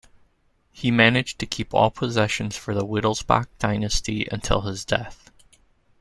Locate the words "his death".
4.61-5.29